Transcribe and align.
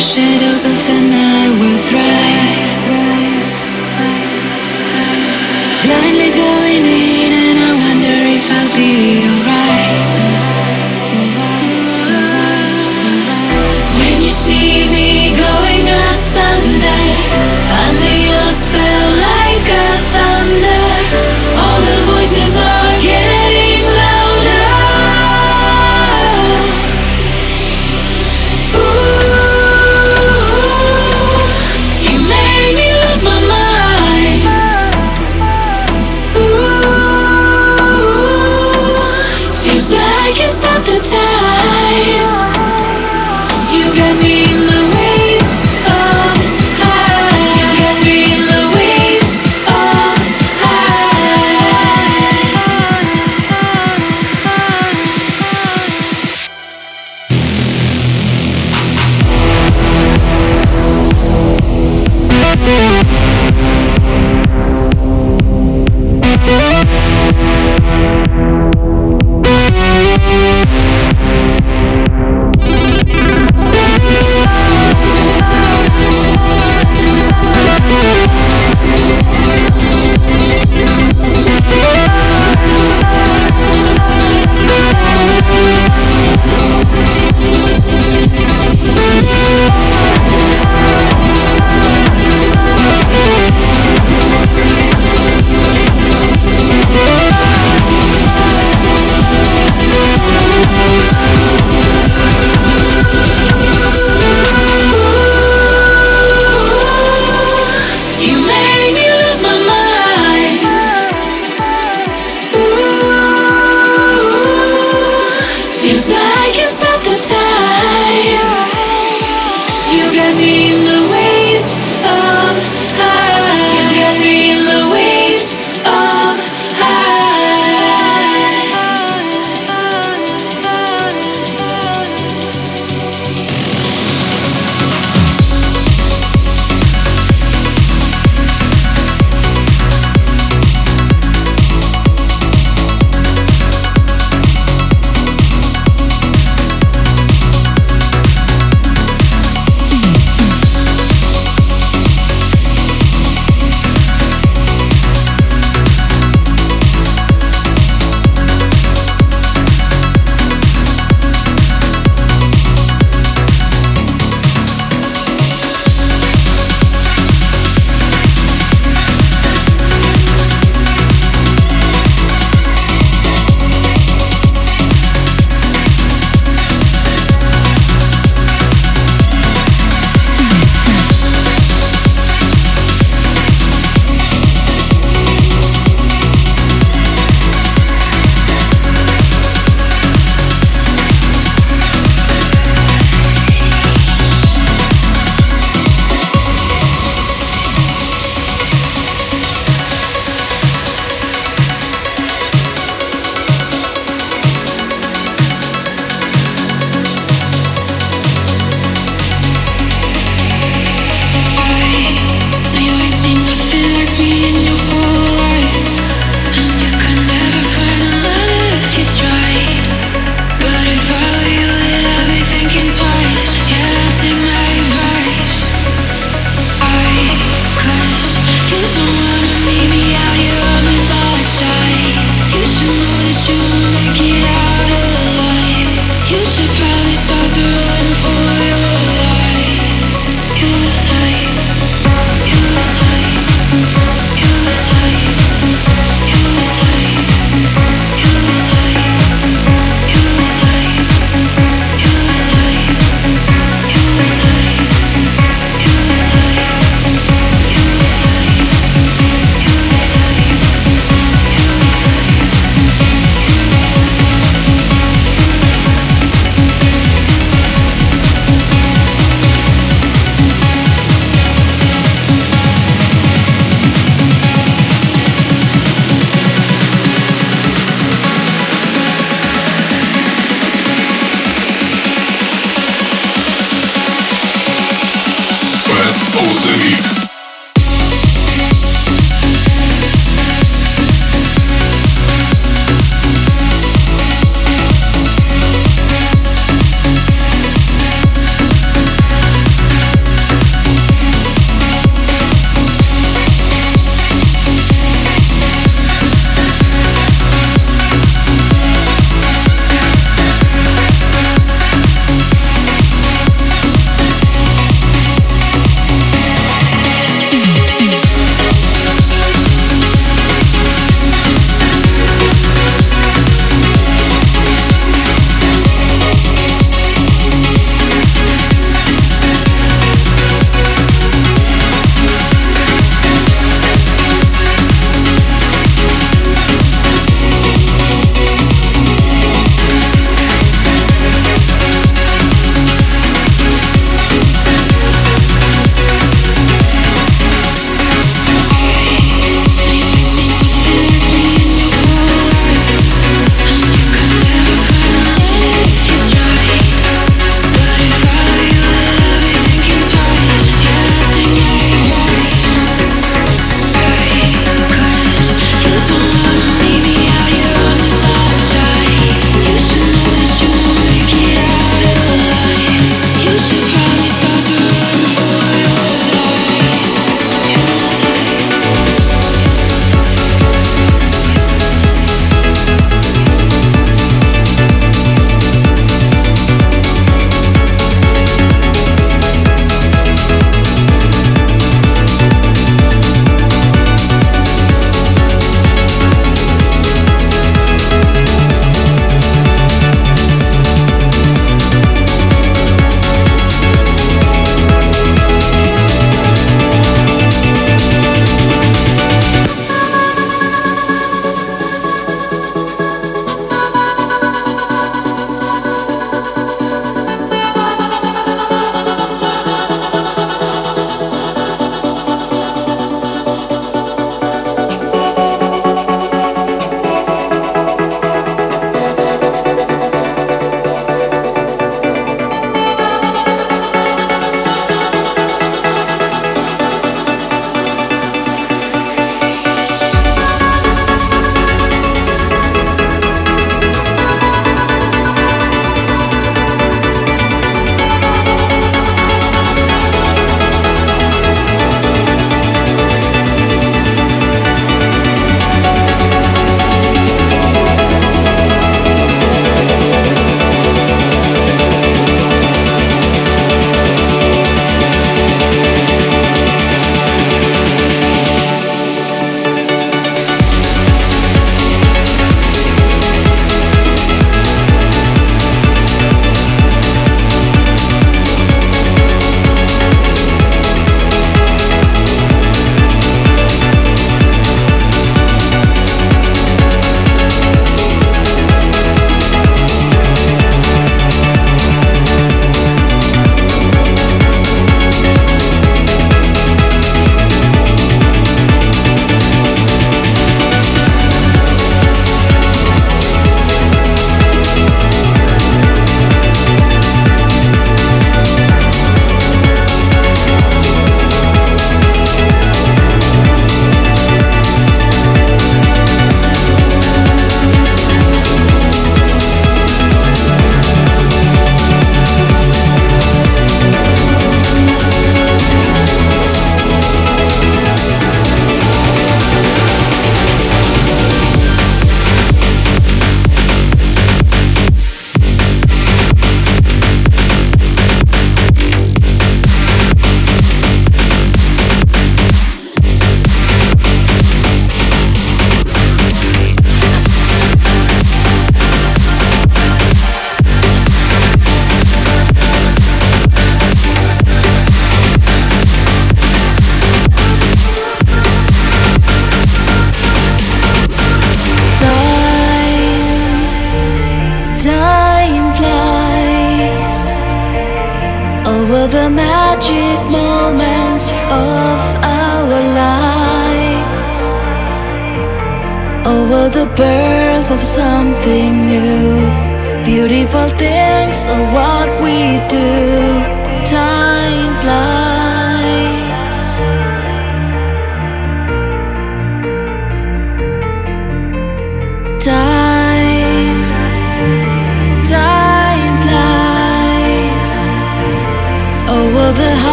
shadows 0.00 0.64
of 0.64 0.86
the 0.86 1.00
night 1.02 1.60
will 1.60 1.78
thrive. 1.90 2.19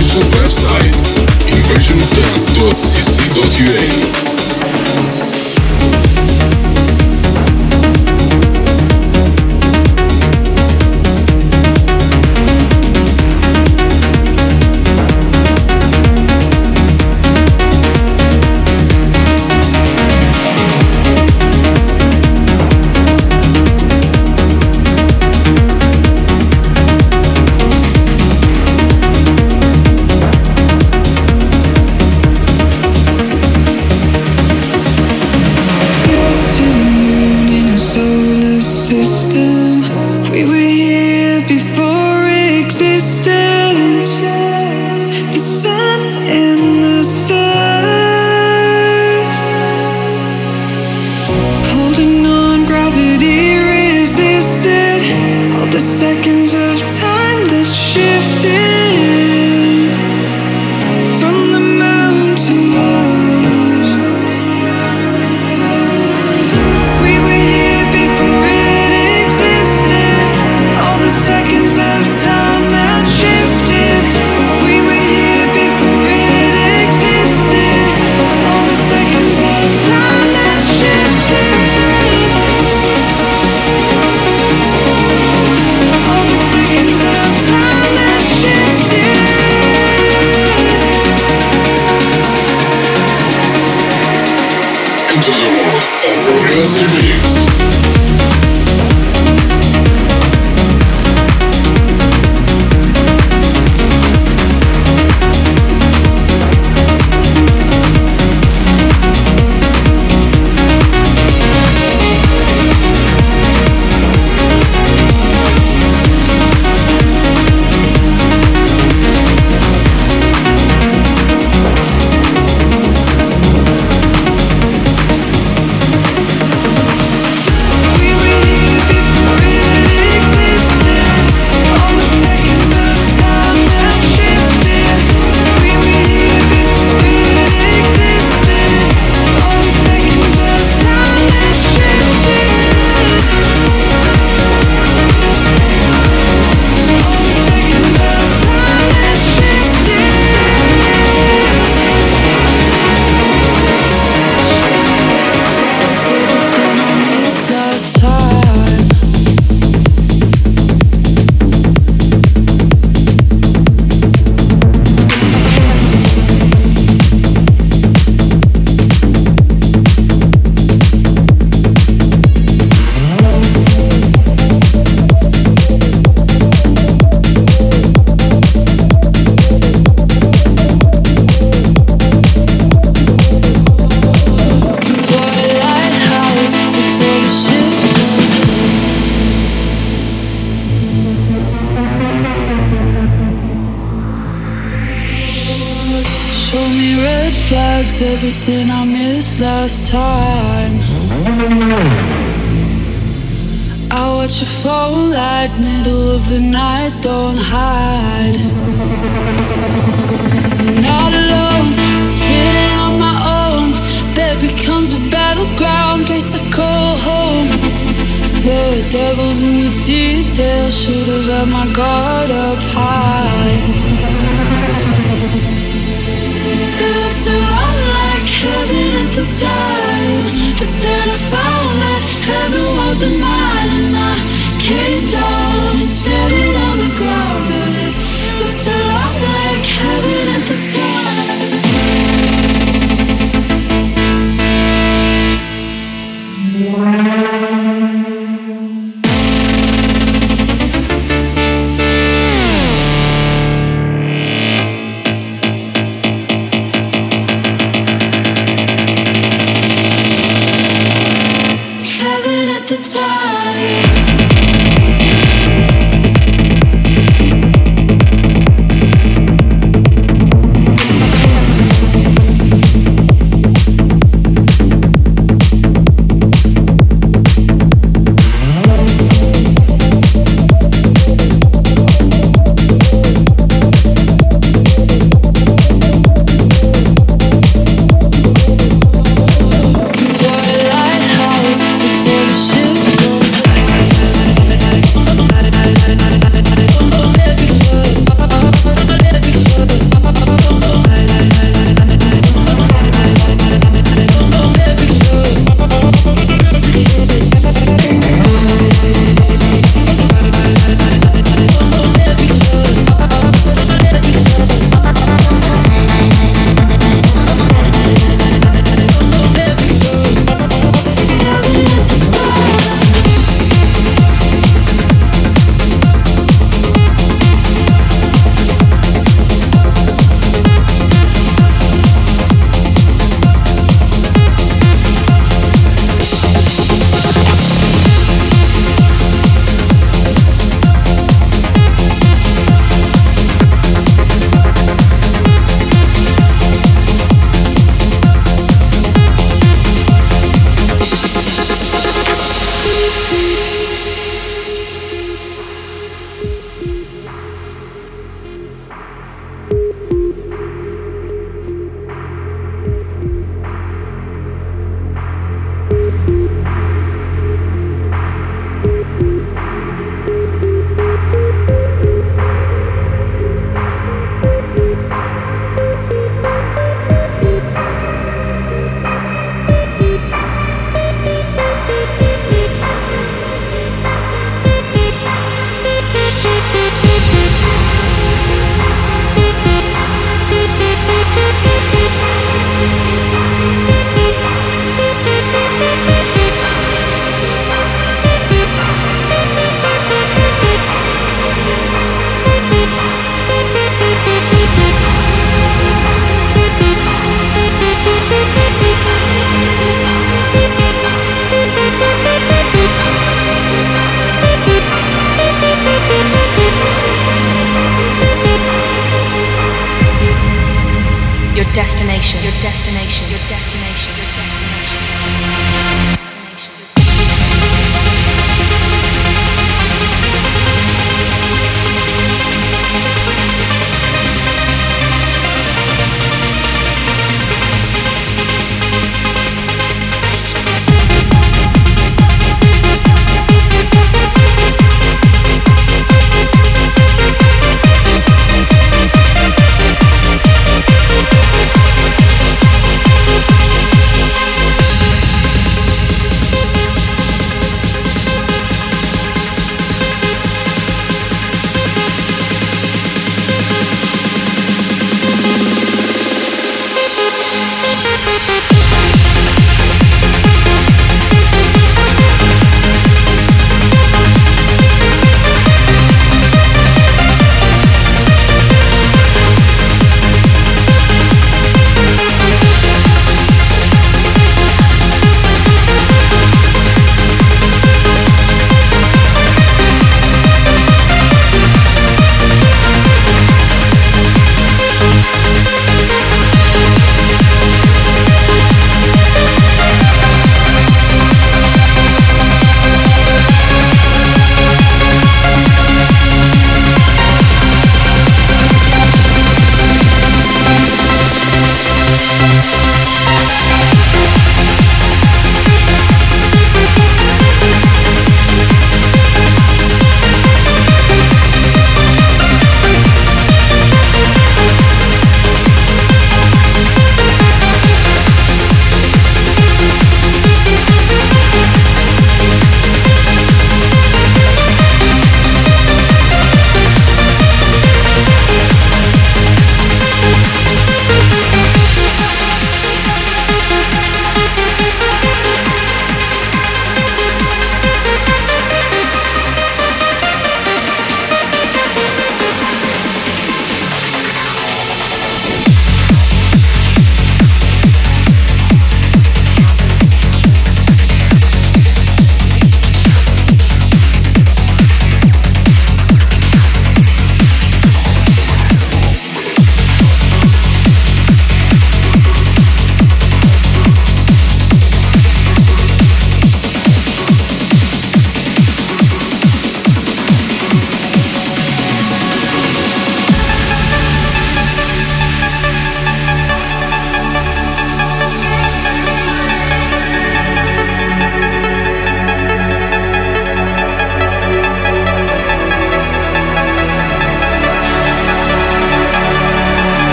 official 0.00 0.24
website 0.40 0.96
inversionsdance.cc.ua 1.52 4.29